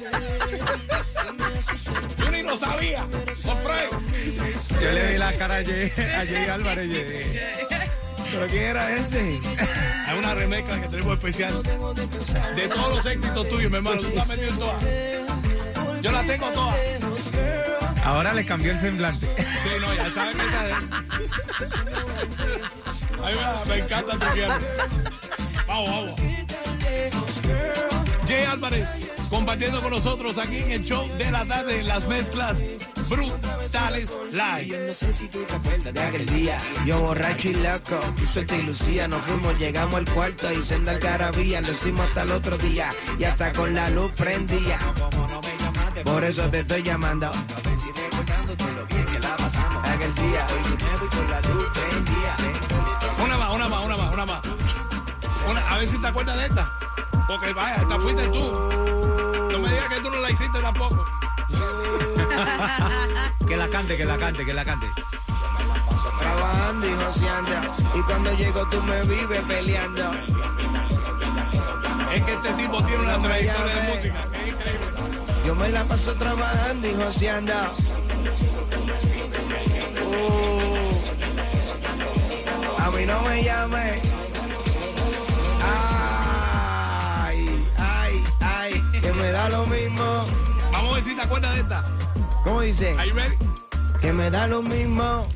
Yo 2.18 2.30
ni 2.30 2.42
lo 2.42 2.56
sabía. 2.56 3.06
Sorpresa. 3.42 4.00
Yo 4.80 4.92
le 4.92 5.12
vi 5.12 5.18
la 5.18 5.32
cara 5.34 5.56
a 5.56 5.64
Jay, 5.64 5.92
a 5.96 6.26
Jay 6.26 6.48
Álvarez. 6.48 6.88
¿Pero 8.30 8.46
quién 8.46 8.62
era 8.62 8.94
ese? 8.94 9.40
Hay 10.06 10.18
una 10.18 10.34
remezcla 10.34 10.80
que 10.80 10.88
tenemos 10.88 11.14
especial 11.16 11.62
de 11.62 12.68
todos 12.68 12.94
los 12.96 13.06
éxitos 13.06 13.48
tuyos, 13.48 13.70
mi 13.70 13.76
hermano. 13.76 14.00
Tú 14.00 14.06
estás 14.08 14.28
metido 14.28 14.48
en 14.48 14.58
todas. 14.58 14.82
Yo 16.02 16.12
las 16.12 16.26
tengo 16.26 16.48
todas. 16.50 16.76
Ahora 18.04 18.32
le 18.34 18.46
cambió 18.46 18.72
el 18.72 18.80
semblante. 18.80 19.26
Sí, 19.36 19.68
no, 19.80 19.94
ya 19.94 20.10
sabes 20.10 20.36
que 20.36 20.46
esa 20.46 20.62
de. 20.64 20.74
Ay, 23.22 23.34
me, 23.66 23.74
me 23.74 23.82
encanta 23.82 24.18
tu. 24.18 25.29
Vamos, 25.70 25.88
vamos. 25.88 26.20
Jay 28.26 28.44
Álvarez 28.44 29.14
compartiendo 29.30 29.80
con 29.80 29.92
nosotros 29.92 30.36
aquí 30.36 30.56
en 30.58 30.72
el 30.72 30.84
show 30.84 31.06
de 31.16 31.30
la 31.30 31.44
tarde 31.44 31.78
en 31.78 31.86
las 31.86 32.08
mezclas 32.08 32.64
brutales 33.08 34.16
live. 34.32 34.88
No 34.88 34.94
sé 34.94 35.12
si 35.12 35.28
tú 35.28 35.38
te 35.44 35.54
acuerdas 35.54 35.94
De 35.94 36.00
aquel 36.00 36.26
día, 36.26 36.60
yo 36.84 36.98
borracho 37.00 37.50
y 37.50 37.54
loco, 37.54 38.00
y 38.20 38.26
suelta 38.26 38.56
y 38.56 38.62
lucía, 38.62 39.06
nos 39.06 39.24
fuimos, 39.24 39.56
llegamos 39.58 39.94
al 39.94 40.10
cuarto 40.10 40.52
y 40.52 40.56
senda 40.56 40.90
algarabía, 40.90 41.60
lo 41.60 41.70
hicimos 41.70 42.08
hasta 42.08 42.22
el 42.22 42.32
otro 42.32 42.58
día, 42.58 42.92
y 43.20 43.24
hasta 43.24 43.52
con 43.52 43.72
la 43.72 43.88
luz 43.90 44.10
prendía. 44.12 44.78
Por 46.04 46.24
eso 46.24 46.50
te 46.50 46.60
estoy 46.60 46.82
llamando. 46.82 47.30
Aquel 49.84 50.14
día, 50.16 50.46
Una 53.24 53.38
más, 53.38 53.54
una 53.54 53.68
más, 53.68 53.84
una 53.84 53.96
más, 53.96 54.12
una 54.12 54.26
más. 54.26 54.59
Una, 55.50 55.68
a 55.68 55.78
ver 55.78 55.88
si 55.88 55.98
te 55.98 56.06
acuerdas 56.06 56.36
de 56.36 56.46
esta. 56.46 56.72
Porque 57.26 57.52
vaya, 57.52 57.76
esta 57.76 57.98
fuiste 57.98 58.22
tú. 58.28 59.48
No 59.50 59.58
me 59.58 59.68
digas 59.68 59.88
que 59.88 60.00
tú 60.00 60.10
no 60.10 60.20
la 60.20 60.30
hiciste 60.30 60.60
tampoco. 60.60 61.04
Que 63.48 63.56
la 63.56 63.68
cante, 63.68 63.96
que 63.96 64.04
la 64.04 64.16
cante, 64.16 64.44
que 64.46 64.54
la 64.54 64.64
cante. 64.64 64.86
trabajando 66.20 66.86
y 66.86 66.92
joseando, 66.94 67.50
y 67.96 68.02
cuando 68.02 68.32
llego 68.36 68.68
tú 68.68 68.80
me 68.84 69.02
vives 69.02 69.42
peleando. 69.48 70.12
Es 72.14 72.24
que 72.24 72.32
este 72.32 72.52
tipo 72.52 72.84
tiene 72.84 73.02
una 73.02 73.20
trayectoria 73.20 73.74
de 73.74 73.82
música. 73.94 74.14
que 74.30 74.40
es 74.40 74.46
increíble. 74.54 74.80
Yo 75.44 75.54
me 75.56 75.68
la 75.70 75.84
paso 75.84 76.14
trabajando 76.14 76.88
y 76.88 76.94
joseando. 76.94 77.54
Uh, 80.06 80.98
a 82.82 82.90
mí 82.92 83.04
no 83.04 83.22
me 83.22 83.42
llame. 83.42 84.19
Da 89.40 89.48
lo 89.48 89.66
mismo. 89.66 90.26
Vamos 90.70 90.90
a 90.90 90.94
ver 90.96 91.02
si 91.02 91.14
te 91.16 91.22
acuerdas 91.22 91.54
de 91.54 91.60
esta. 91.60 91.84
¿Cómo 92.44 92.60
dice? 92.60 92.94
Are 92.98 93.08
you 93.08 93.14
ready? 93.14 93.36
Que 94.00 94.12
me 94.12 94.30
da 94.30 94.46
lo 94.46 94.60
mismo. 94.62 95.26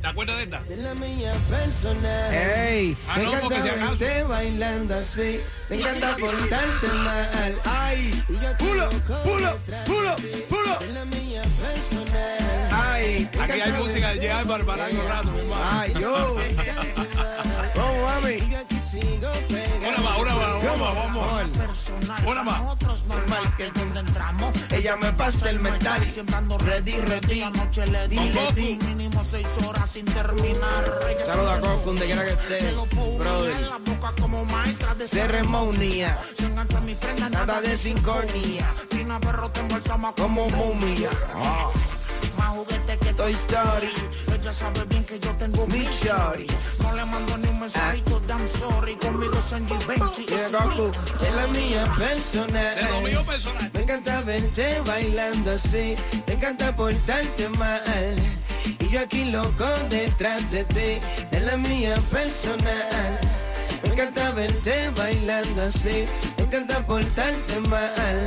¿Te 0.00 0.06
acuerdas 0.08 0.36
de 0.38 0.42
esta? 0.44 0.60
de 0.62 0.76
la 0.76 0.94
mía 0.94 1.32
personal. 1.50 2.32
Ey, 2.32 2.96
Ah, 3.08 3.16
me 3.18 3.24
no, 3.24 3.30
porque 3.32 3.46
encanta 3.56 3.62
si 3.62 3.68
acaso. 3.68 3.90
verte 3.98 4.22
bailando 4.22 4.94
así. 4.98 5.40
Me 5.68 5.76
encanta 5.76 6.16
portarte 6.16 6.86
mal. 6.94 7.58
Ay, 7.64 8.24
pulo, 8.58 8.88
pulo, 9.24 9.58
pulo, 9.84 10.16
pulo. 10.48 10.78
de 10.80 10.92
la 10.92 11.04
mía 11.04 11.42
personal. 11.60 12.68
Ay, 12.72 13.28
Aquí 13.40 13.60
hay 13.60 13.72
música 13.72 14.08
de. 14.14 14.30
Álvaro 14.30 14.64
para 14.64 14.84
algo 14.86 15.02
rato, 15.02 15.30
mi 15.32 15.40
hermano. 15.40 15.64
Ay, 15.80 15.92
yo. 16.00 16.36
Una 22.26 22.42
más. 22.42 22.62
Nosotros 22.62 23.04
normal 23.06 23.54
que 23.56 23.66
es 23.66 23.74
donde 23.74 24.00
entramos. 24.00 24.52
Ella 24.70 24.96
me 24.96 25.12
pasa 25.12 25.50
el 25.50 25.60
metal. 25.60 26.10
Siempre 26.10 26.36
ando 26.36 26.58
ready, 26.58 27.00
ready. 27.00 27.42
Anoche 27.42 27.86
le 27.86 28.08
di, 28.08 28.18
le 28.18 28.52
di 28.52 28.78
mínimo 28.86 29.22
seis 29.24 29.46
horas 29.66 29.90
sin 29.90 30.04
terminar. 30.04 30.84
Saluda 31.24 31.54
a 31.54 31.60
Coco, 31.60 31.82
donde 31.86 32.06
quiera 32.06 32.24
que 32.24 32.32
esté. 32.32 32.60
Se 32.60 32.72
lo 32.72 32.86
pongo 32.86 33.12
en 33.12 33.18
Brother, 33.18 33.60
la 33.62 33.78
boca 33.78 34.12
como 34.20 34.44
maestra 34.44 34.94
de 34.94 35.08
ceremonia, 35.08 36.18
Se 36.34 36.46
engancha 36.46 36.78
en 36.78 36.86
mi 36.86 36.94
prenda, 36.94 37.28
nada 37.28 37.60
de 37.60 37.76
sincronía, 37.76 38.74
Fina 38.90 39.20
perro 39.20 39.50
te 39.50 39.60
embalsama 39.60 40.12
como 40.14 40.48
momia. 40.50 41.10
Ah, 42.50 42.54
más 42.54 42.64
juguete 42.64 42.98
que 42.98 43.14
Toy 43.14 43.32
Story, 43.32 43.90
Ella 44.34 44.52
sabe 44.52 44.84
bien 44.86 45.04
que 45.04 45.18
yo 45.20 45.30
tengo 45.36 45.66
mi 45.68 45.84
shorty. 45.84 46.46
No 46.82 46.94
le 46.94 47.04
mando 47.04 47.38
ni 47.38 47.48
un 47.48 47.60
mensajito, 47.60 48.20
damn 48.26 48.48
sorry. 48.48 48.94
Conmigo 48.96 49.40
Sanji 49.40 49.74
Benchi. 49.86 50.24
De 50.26 50.50
Goku, 50.50 50.90
es 51.24 51.34
la 51.36 51.46
mía 51.48 51.82
De 51.82 51.88
lo 51.88 51.94
personal. 51.96 53.02
mío 53.04 53.24
personal. 53.24 53.70
Me 53.72 53.82
encanta 53.82 54.20
verte 54.22 54.80
bailando 54.84 55.50
así, 55.52 55.94
me 56.26 56.32
encanta 56.34 56.74
portarte 56.74 57.48
mal. 57.50 58.16
Y 58.80 58.88
yo 58.88 59.00
aquí 59.00 59.24
loco 59.26 59.66
detrás 59.88 60.50
de 60.50 60.64
ti, 60.64 60.98
es 61.30 61.42
la 61.42 61.56
mía 61.56 61.94
personal. 62.10 63.20
Me 63.84 63.88
encanta 63.92 64.30
verte 64.32 64.90
bailando 64.96 65.62
así, 65.62 66.04
me 66.38 66.44
encanta 66.44 66.84
portarte 66.86 67.60
mal. 67.68 68.26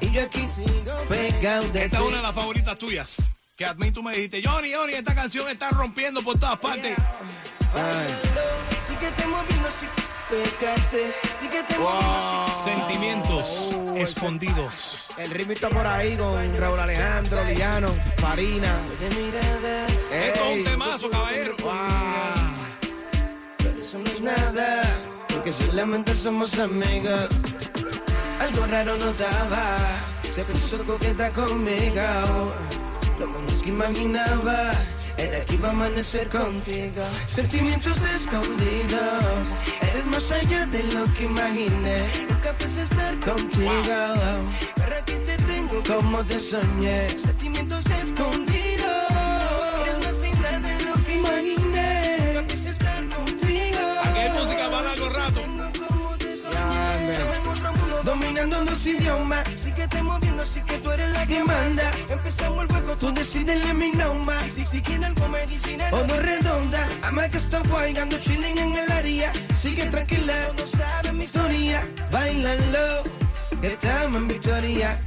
Y 0.00 0.10
yo 0.10 0.22
aquí 0.22 0.48
sigo 0.56 0.94
pegado 1.08 1.68
de 1.68 1.84
Esta 1.84 1.98
es 1.98 2.02
una 2.02 2.16
de 2.16 2.22
las 2.22 2.34
favoritas 2.34 2.76
tuyas. 2.78 3.16
Que 3.62 3.68
a 3.68 3.74
mí 3.74 3.92
tú 3.92 4.02
me 4.02 4.12
dijiste, 4.12 4.42
Johnny, 4.44 4.72
Johnny, 4.72 4.94
esta 4.94 5.14
canción 5.14 5.48
está 5.48 5.70
rompiendo 5.70 6.20
por 6.20 6.36
todas 6.36 6.58
partes. 6.58 6.96
Que 8.98 9.06
que 9.06 10.42
sí 11.38 11.48
Sentimientos 12.64 13.46
escondidos. 13.94 15.06
El 15.16 15.30
ritmo 15.30 15.52
está 15.52 15.68
por 15.68 15.86
ahí 15.86 16.16
con 16.16 16.58
Raúl 16.58 16.80
Alejandro, 16.80 17.44
Lillano, 17.44 17.94
Farina. 18.16 18.80
miradas. 18.98 19.92
Esto 20.10 20.44
es 20.44 20.58
un 20.58 20.64
temazo, 20.64 21.08
caballero. 21.08 21.54
Pero 23.58 23.80
eso 23.80 23.98
no 24.00 24.10
es 24.10 24.20
nada, 24.22 24.82
porque 25.28 25.52
solamente 25.52 26.16
somos 26.16 26.58
amigos. 26.58 27.28
Algo 28.40 28.66
raro 28.66 28.96
notaba, 28.96 30.00
se 30.34 30.42
puso 30.42 30.84
coqueta 30.84 31.30
conmigo. 31.30 32.02
Lo 33.22 33.28
menos 33.28 33.62
que 33.62 33.68
imaginaba 33.68 34.72
El 35.16 35.32
aquí 35.40 35.56
va 35.56 35.68
a 35.68 35.70
amanecer 35.70 36.28
contigo. 36.28 37.04
Sentimientos 37.26 37.96
escondidos. 38.16 39.44
Eres 39.80 40.06
más 40.06 40.28
allá 40.32 40.66
de 40.66 40.82
lo 40.92 41.04
que 41.14 41.24
imaginé. 41.26 41.98
Nunca 42.28 42.52
pensé 42.58 42.82
estar 42.82 43.14
contigo. 43.20 43.98
Pero 44.74 44.96
aquí 44.98 45.14
te 45.24 45.36
tengo 45.36 45.82
como 45.86 46.24
te 46.24 46.36
soñé. 46.36 47.16
Sentimientos 47.16 47.84
escondidos. 47.86 48.51
Dominando 58.42 58.72
los 58.72 58.86
idiomas, 58.86 59.44
síguete 59.62 60.02
moviendo, 60.02 60.42
así 60.42 60.60
que 60.62 60.76
tú 60.78 60.90
eres 60.90 61.08
la 61.12 61.24
que 61.24 61.44
manda. 61.44 61.92
Empezamos 62.08 62.64
el 62.64 62.72
juego, 62.72 62.96
tú 62.96 63.12
decides 63.14 63.74
me 63.74 63.92
know 63.92 64.14
más. 64.14 64.42
Si, 64.52 64.66
si 64.66 64.82
quieres 64.82 65.06
algo 65.06 65.28
medicinal 65.28 65.94
o 65.94 66.04
no 66.04 66.16
redonda, 66.16 66.88
ama 67.04 67.28
que 67.28 67.36
está 67.36 67.60
guay, 67.68 67.96
ando 67.96 68.18
chilling 68.18 68.58
en 68.58 68.74
el 68.78 68.90
área. 68.90 69.32
Sigue 69.56 69.84
tranquila, 69.86 70.34
no 70.58 70.66
sabes 70.66 71.12
mi 71.12 71.24
historia. 71.24 71.86
Bailalo, 72.10 73.04
que 73.60 73.68
estamos 73.74 74.22
en 74.22 74.26
victoria. 74.26 75.00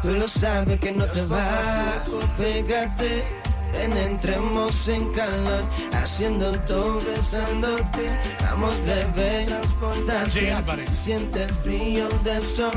Tú 0.00 0.12
lo 0.12 0.26
sabes 0.26 0.80
que 0.80 0.92
no 0.92 1.04
te 1.04 1.26
va, 1.26 2.02
pégate. 2.38 3.47
Penetremos 3.72 4.88
en 4.88 5.12
calor, 5.12 5.64
haciendo 5.92 6.52
todo, 6.60 7.00
besándote. 7.00 8.10
Vamos, 8.42 8.74
bebé, 8.84 9.30
Jay 9.30 9.46
transportate. 9.46 10.52
Álvarez. 10.52 10.90
Siente 10.90 11.42
el 11.44 11.50
frío 11.50 12.08
del 12.24 12.42
sol. 12.42 12.72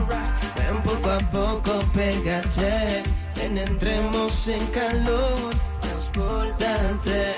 Ven 0.56 0.82
poco 0.84 1.10
a 1.10 1.20
poco, 1.32 1.80
pégate. 1.94 3.04
Penetremos 3.36 4.48
en 4.48 4.66
calor, 4.68 5.54
transportate. 5.82 7.36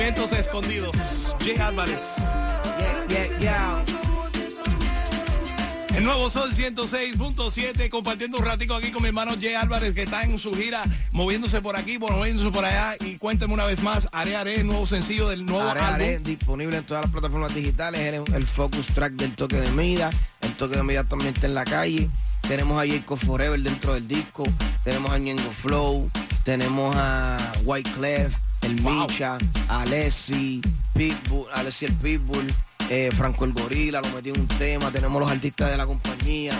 Escondidos. 0.00 0.96
Jay 1.40 1.56
Álvarez. 1.58 2.02
Yeah, 2.78 3.06
yeah, 3.08 3.38
yeah. 3.38 3.84
El 5.94 6.04
nuevo 6.04 6.30
Sol 6.30 6.50
106.7, 6.52 7.90
compartiendo 7.90 8.38
un 8.38 8.44
ratico 8.44 8.74
aquí 8.74 8.92
con 8.92 9.02
mi 9.02 9.08
hermano 9.08 9.32
Jay 9.38 9.54
Álvarez, 9.54 9.94
que 9.94 10.04
está 10.04 10.22
en 10.24 10.38
su 10.38 10.54
gira, 10.54 10.84
moviéndose 11.12 11.60
por 11.60 11.76
aquí, 11.76 11.98
moviéndose 11.98 12.50
por 12.50 12.64
allá. 12.64 12.96
Y 13.00 13.18
cuénteme 13.18 13.52
una 13.52 13.66
vez 13.66 13.82
más, 13.82 14.08
Are 14.12 14.34
Are, 14.36 14.64
nuevo 14.64 14.86
sencillo 14.86 15.28
del 15.28 15.44
nuevo 15.44 15.68
Are, 15.68 15.80
álbum. 15.80 16.06
Are, 16.06 16.18
disponible 16.20 16.78
en 16.78 16.84
todas 16.84 17.02
las 17.02 17.12
plataformas 17.12 17.54
digitales. 17.54 18.00
El, 18.00 18.34
el 18.34 18.46
focus 18.46 18.86
track 18.86 19.12
del 19.12 19.34
toque 19.34 19.60
de 19.60 19.70
Mida. 19.72 20.08
El 20.40 20.54
toque 20.54 20.76
de 20.76 20.82
Mida 20.82 21.04
también 21.04 21.34
está 21.34 21.46
en 21.46 21.54
la 21.54 21.64
calle. 21.64 22.08
Tenemos 22.48 22.82
a 22.82 22.86
Jacob 22.86 23.18
Forever 23.18 23.60
dentro 23.60 23.92
del 23.92 24.08
disco. 24.08 24.44
Tenemos 24.82 25.12
a 25.12 25.18
Ñengo 25.18 25.50
Flow. 25.50 26.10
Tenemos 26.44 26.96
a 26.96 27.52
White 27.64 27.90
Clef, 27.96 28.34
el 28.62 28.76
Wow. 28.82 29.08
Micha, 29.08 29.38
Alessi, 29.68 30.60
Pitbull, 30.94 31.46
Alessi 31.54 31.86
el 31.86 31.94
Pitbull. 31.94 32.46
eh, 32.88 33.10
Franco 33.16 33.44
el 33.44 33.52
Gorila, 33.52 34.00
lo 34.00 34.08
metí 34.08 34.30
en 34.30 34.40
un 34.40 34.48
tema. 34.48 34.90
Tenemos 34.90 35.20
los 35.20 35.30
artistas 35.30 35.70
de 35.70 35.76
la 35.76 35.86
compañía. 35.86 36.52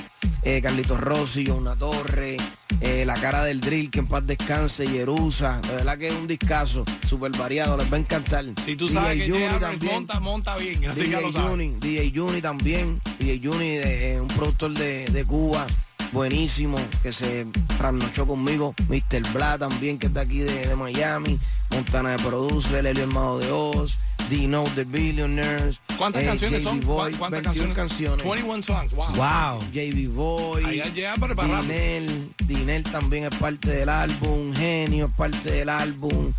eh, 0.43 0.61
Carlitos 0.63 0.99
Rossi, 1.01 1.49
Una 1.49 1.75
Torre. 1.77 2.37
eh, 2.81 3.05
la 3.05 3.13
cara 3.15 3.45
del 3.45 3.61
drill, 3.61 3.91
que 3.91 3.99
en 3.99 4.07
paz 4.07 4.25
descanse, 4.27 4.87
Yerusa. 4.87 5.61
De 5.61 5.75
verdad 5.75 5.99
que 5.99 6.09
es 6.09 6.15
un 6.15 6.27
discazo, 6.27 6.85
súper 7.07 7.31
variado, 7.33 7.77
les 7.77 7.93
va 7.93 7.97
a 7.97 8.01
encantar. 8.01 8.45
Si 8.65 8.75
tú 8.75 8.89
sabes 8.89 9.19
DJ 9.19 9.27
que 9.27 9.33
Juni 9.33 9.45
Álvarez 9.45 9.83
monta, 9.83 10.21
monta 10.21 10.57
bien, 10.57 10.87
así 10.87 11.03
que 11.03 11.09
ya 11.11 11.21
lo 11.21 11.27
DJ 11.27 11.33
sabes. 11.33 11.51
Juni, 11.51 11.69
DJ 11.81 12.13
Juni 12.15 12.41
también. 12.41 13.01
DJ 13.19 13.41
Juni, 13.45 13.77
de- 13.77 14.19
un 14.23 14.29
productor 14.29 14.71
de, 14.73 15.05
de 15.07 15.25
Cuba, 15.27 15.67
buenísimo, 16.13 16.79
que 17.03 17.13
se 17.13 17.47
trasnochó 17.79 18.27
conmigo. 18.27 18.75
Mr. 18.89 19.23
Bla 19.33 19.59
también, 19.59 19.99
que 19.99 20.07
está 20.07 20.21
aquí 20.21 20.41
de, 20.41 20.67
de 20.67 20.77
Miami. 20.77 21.39
Montana 21.71 22.11
de 22.13 22.19
Producer, 22.19 22.85
Elio 22.85 23.05
Hermano 23.05 23.39
de 23.39 23.51
Oz. 23.53 23.97
Dino 24.29 24.65
The 24.77 24.85
Billionaires. 24.85 25.79
¿Cuántas 25.99 26.23
eh, 26.23 26.27
canciones 26.27 26.63
son? 26.63 26.81
Boy, 26.83 27.13
¿Cu- 27.13 27.19
¿Cuántas 27.19 27.43
21 27.43 27.75
canciones? 27.75 28.23
canciones. 28.23 28.25
21 28.25 28.63
songs, 28.63 28.93
wow. 28.95 29.07
Wow. 29.15 29.61
JB 29.73 30.09
Boy. 30.15 30.65
Ahí 30.65 30.83
para. 31.19 31.35
Dinel, 31.63 32.33
Dinel 32.47 32.83
también 32.85 33.25
es 33.25 33.35
parte 33.37 33.71
del 33.71 33.89
álbum, 33.89 34.55
Genio 34.55 35.07
es 35.07 35.13
parte 35.15 35.51
del 35.51 35.69
álbum. 35.69 36.33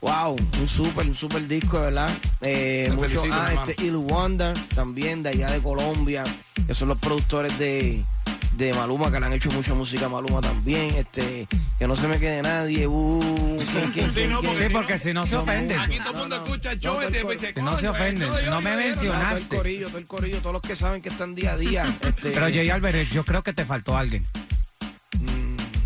Wow, 0.00 0.36
un 0.60 0.68
super, 0.68 1.06
un 1.06 1.14
super 1.14 1.48
disco, 1.48 1.80
¿verdad? 1.80 2.10
Eh, 2.42 2.88
mucho, 2.94 3.08
felicito, 3.08 3.34
ah, 3.34 3.64
este 3.66 3.82
Il 3.84 3.96
Wonder, 3.96 4.54
también 4.74 5.22
de 5.22 5.30
allá 5.30 5.50
de 5.50 5.60
Colombia, 5.62 6.24
que 6.66 6.74
son 6.74 6.88
los 6.88 6.98
productores 6.98 7.58
de, 7.58 8.04
de 8.56 8.72
Maluma, 8.72 9.10
que 9.10 9.20
le 9.20 9.26
han 9.26 9.32
hecho 9.32 9.50
mucha 9.50 9.74
música 9.74 10.06
a 10.06 10.08
Maluma 10.08 10.40
también. 10.40 10.90
Este, 10.96 11.46
que 11.78 11.86
no 11.88 11.96
se 11.96 12.06
me 12.08 12.18
quede 12.18 12.42
nadie. 12.42 12.86
Uh, 12.86 13.56
¿quién, 13.72 13.90
quién, 13.92 14.06
Sí, 14.12 14.12
quién, 14.20 14.30
no, 14.30 14.40
quién? 14.40 14.52
porque 14.52 14.68
Sí, 14.68 14.72
porque 14.72 14.98
si 14.98 15.12
no 15.12 15.26
se 15.26 15.36
ofenden. 15.36 15.78
Aquí 15.78 15.98
todo 15.98 16.10
el 16.12 16.16
mundo 16.18 16.36
escucha 16.36 16.72
el 16.72 16.80
show 16.80 16.94
No, 16.94 17.02
este 17.02 17.22
no 17.62 17.76
se 17.76 17.86
"Coño, 17.86 17.90
ofenden, 17.90 18.28
no 18.28 18.34
me 18.36 18.44
No, 18.44 18.60
todo 18.60 18.70
el 18.70 18.76
mencionaste. 18.86 19.56
corillo, 19.56 19.88
todo 19.88 19.98
el 19.98 20.06
corillo, 20.06 20.38
todos 20.38 20.52
los 20.52 20.62
que 20.62 20.76
saben 20.76 21.02
que 21.02 21.08
están 21.08 21.34
día 21.34 21.52
a 21.52 21.56
día. 21.56 21.84
Este, 22.04 22.30
Pero 22.30 22.46
Jay 22.46 22.70
Álvarez, 22.70 23.08
yo 23.10 23.24
creo 23.24 23.42
que 23.42 23.52
te 23.52 23.64
faltó 23.64 23.96
alguien. 23.96 24.24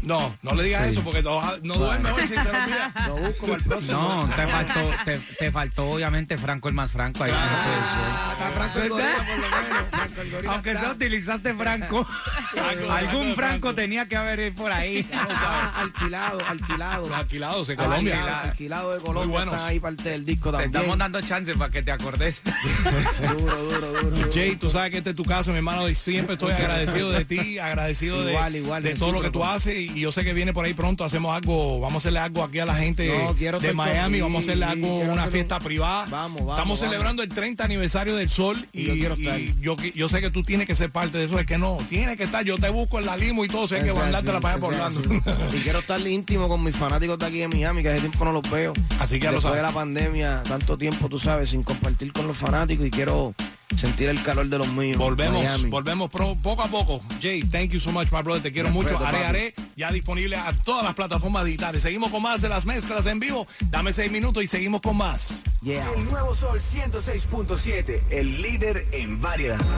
No, 0.08 0.34
no 0.42 0.54
le 0.54 0.62
digas 0.64 0.86
eso 0.90 1.02
porque 1.02 1.22
no, 1.22 1.40
no 1.62 1.74
duerme 1.74 2.10
hoy 2.10 2.22
si 2.22 2.34
te 2.34 2.42
lo 2.44 2.50
olvidas. 2.50 3.08
lo 3.08 3.16
busco 3.16 3.46
para 3.46 3.58
el 3.58 3.64
próximo. 3.64 4.26
No, 4.26 4.34
te 4.34 4.46
faltó, 4.46 4.90
te, 5.04 5.18
te 5.38 5.52
faltó 5.52 5.90
obviamente 5.90 6.38
Franco 6.38 6.68
el 6.68 6.74
más 6.74 6.90
franco 6.90 7.24
ahí. 7.24 7.32
Ah, 7.34 8.32
está 8.32 8.50
Franco 8.52 8.78
el 8.80 8.88
Gorila, 8.88 9.16
por 9.16 9.36
lo 9.36 9.50
menos. 9.50 9.88
Franco 9.90 10.20
el 10.22 10.30
Gorila 10.30 10.52
Aunque 10.54 10.74
no 10.74 10.90
utilizaste 10.92 11.54
Franco, 11.54 12.06
Franco, 12.52 12.92
algún 12.92 13.34
Franco, 13.34 13.34
Franco 13.36 13.74
tenía 13.74 14.08
que 14.08 14.16
haber 14.16 14.54
por 14.54 14.72
ahí. 14.72 15.06
Ah, 15.12 15.82
alquilado, 15.82 16.38
alquilado. 16.46 17.08
Los 17.08 17.16
alquilados 17.18 17.66
de 17.68 17.74
Alquilado, 17.74 17.90
Colombia. 17.90 18.40
alquilado 18.40 18.92
de 18.94 18.98
Colombia. 19.00 19.22
Muy 19.24 19.30
buenos. 19.30 19.54
Están 19.54 19.68
ahí 19.68 19.80
parte 19.80 20.08
del 20.08 20.24
disco 20.24 20.50
Te 20.50 20.52
también. 20.52 20.74
estamos 20.74 20.98
dando 20.98 21.20
chance 21.20 21.54
para 21.54 21.70
que 21.70 21.82
te 21.82 21.92
acordes. 21.92 22.40
Duro, 23.38 23.56
duro, 23.56 23.92
duro. 23.92 24.10
duro. 24.16 24.32
Jay, 24.32 24.56
tú 24.56 24.70
sabes 24.70 24.90
que 24.90 24.98
este 24.98 25.10
es 25.10 25.16
tu 25.16 25.24
caso, 25.24 25.50
mi 25.50 25.58
hermano, 25.58 25.86
y 25.88 25.94
siempre 25.94 26.32
estoy 26.34 26.52
agradecido 26.52 27.10
de 27.10 27.24
ti, 27.26 27.58
agradecido 27.58 28.24
de, 28.24 28.38
Igual, 28.58 28.82
de 28.82 28.94
todo 28.94 29.12
lo 29.12 29.20
que 29.20 29.30
tú 29.30 29.44
haces 29.44 29.74
y 29.76 29.97
yo 30.00 30.12
sé 30.12 30.24
que 30.24 30.32
viene 30.32 30.52
por 30.52 30.64
ahí 30.64 30.74
pronto, 30.74 31.04
hacemos 31.04 31.34
algo, 31.36 31.80
vamos 31.80 31.96
a 31.96 31.98
hacerle 31.98 32.18
algo 32.20 32.42
aquí 32.42 32.58
a 32.58 32.66
la 32.66 32.74
gente 32.74 33.06
No, 33.08 33.34
de 33.58 33.72
Miami, 33.72 34.20
vamos 34.20 34.42
a 34.42 34.44
hacerle 34.46 34.64
algo, 34.64 34.96
una 34.98 35.12
hacerle 35.22 35.30
fiesta 35.30 35.60
privada. 35.60 36.06
Vamos, 36.10 36.40
vamos, 36.40 36.54
Estamos 36.54 36.56
vamos. 36.56 36.78
celebrando 36.80 37.22
el 37.22 37.28
30 37.28 37.64
aniversario 37.64 38.16
del 38.16 38.28
Sol 38.28 38.66
y, 38.72 38.80
Y 38.82 38.84
yo 38.86 38.92
quiero 38.94 39.14
estar. 39.14 39.40
y 39.40 39.54
yo, 39.60 39.76
yo 39.94 40.08
sé 40.08 40.20
que 40.20 40.30
tú 40.30 40.42
tienes 40.42 40.66
que 40.66 40.74
ser 40.74 40.90
parte 40.90 41.18
de 41.18 41.24
eso, 41.24 41.38
es 41.38 41.46
que 41.46 41.58
no, 41.58 41.78
tienes 41.88 42.16
que 42.16 42.24
estar, 42.24 42.44
yo 42.44 42.56
te 42.58 42.68
busco 42.70 42.98
en 42.98 43.06
la 43.06 43.16
limo 43.16 43.44
y 43.44 43.48
todo, 43.48 43.66
sé 43.68 43.80
que 43.80 43.90
Ese 43.90 43.98
mandártela 43.98 44.34
así, 44.38 44.42
para 44.42 44.54
allá 44.54 44.60
por 44.60 44.74
Orlando. 44.74 45.56
Y 45.56 45.60
quiero 45.60 45.78
estar 45.80 46.00
íntimo 46.00 46.48
con 46.48 46.62
mis 46.62 46.74
fanáticos 46.76 47.18
de 47.18 47.26
aquí 47.26 47.38
de 47.38 47.48
Miami, 47.48 47.82
que 47.82 47.88
hace 47.90 48.00
tiempo 48.00 48.24
no 48.24 48.32
los 48.32 48.48
veo. 48.50 48.72
Así 49.00 49.18
que 49.18 49.24
ya 49.24 49.30
lo 49.32 49.38
Después 49.38 49.42
sabes. 49.42 49.56
de 49.58 49.62
la 49.62 49.72
pandemia, 49.72 50.42
tanto 50.46 50.76
tiempo, 50.78 51.08
tú 51.08 51.18
sabes, 51.18 51.50
sin 51.50 51.62
compartir 51.62 52.12
con 52.12 52.26
los 52.26 52.36
fanáticos 52.36 52.86
y 52.86 52.90
quiero 52.90 53.34
sentir 53.76 54.08
el 54.08 54.22
calor 54.22 54.48
de 54.48 54.58
los 54.58 54.68
míos. 54.72 54.96
Volvemos, 54.98 55.42
Miami. 55.42 55.70
volvemos 55.70 56.10
pro- 56.10 56.36
poco 56.42 56.62
a 56.62 56.68
poco. 56.68 57.00
Jay, 57.20 57.42
thank 57.42 57.70
you 57.70 57.80
so 57.80 57.90
much, 57.92 58.10
my 58.12 58.22
brother. 58.22 58.42
Te 58.42 58.52
quiero 58.52 58.70
mucho. 58.70 58.90
Respeto, 58.90 59.04
papi. 59.12 59.24
Are, 59.24 59.54
ya 59.76 59.92
disponible 59.92 60.36
a 60.36 60.52
todas 60.64 60.84
las 60.84 60.94
plataformas 60.94 61.44
digitales. 61.44 61.82
Seguimos 61.82 62.10
con 62.10 62.22
más 62.22 62.40
de 62.42 62.48
las 62.48 62.64
mezclas 62.66 63.06
en 63.06 63.20
vivo. 63.20 63.46
Dame 63.70 63.92
seis 63.92 64.10
minutos 64.10 64.42
y 64.42 64.46
seguimos 64.48 64.80
con 64.80 64.96
más. 64.96 65.42
Yeah. 65.62 65.86
El 65.96 66.04
nuevo 66.04 66.34
Sol 66.34 66.60
106.7, 66.60 68.02
el 68.10 68.42
líder 68.42 68.86
en 68.92 69.20
variedad. 69.20 69.58